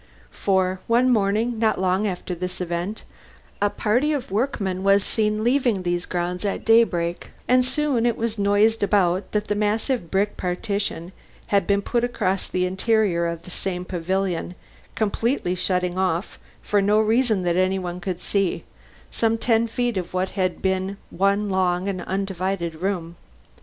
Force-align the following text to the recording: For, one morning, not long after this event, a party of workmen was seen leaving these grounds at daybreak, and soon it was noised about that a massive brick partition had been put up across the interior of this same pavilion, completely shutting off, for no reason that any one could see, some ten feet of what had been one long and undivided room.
For, 0.31 0.79
one 0.87 1.11
morning, 1.13 1.59
not 1.59 1.79
long 1.79 2.07
after 2.07 2.33
this 2.33 2.59
event, 2.59 3.03
a 3.61 3.69
party 3.69 4.11
of 4.13 4.31
workmen 4.31 4.81
was 4.81 5.03
seen 5.03 5.43
leaving 5.43 5.83
these 5.83 6.07
grounds 6.07 6.43
at 6.43 6.65
daybreak, 6.65 7.29
and 7.47 7.63
soon 7.63 8.07
it 8.07 8.17
was 8.17 8.39
noised 8.39 8.81
about 8.81 9.31
that 9.31 9.51
a 9.51 9.53
massive 9.53 10.09
brick 10.09 10.37
partition 10.37 11.11
had 11.53 11.67
been 11.67 11.83
put 11.83 12.03
up 12.03 12.09
across 12.09 12.47
the 12.47 12.65
interior 12.65 13.27
of 13.27 13.43
this 13.43 13.53
same 13.53 13.85
pavilion, 13.85 14.55
completely 14.95 15.53
shutting 15.53 15.99
off, 15.99 16.39
for 16.63 16.81
no 16.81 16.99
reason 16.99 17.43
that 17.43 17.55
any 17.55 17.77
one 17.77 17.99
could 17.99 18.21
see, 18.21 18.63
some 19.11 19.37
ten 19.37 19.67
feet 19.67 19.97
of 19.97 20.15
what 20.15 20.29
had 20.29 20.63
been 20.63 20.97
one 21.11 21.47
long 21.47 21.87
and 21.87 22.01
undivided 22.05 22.73
room. 22.73 23.17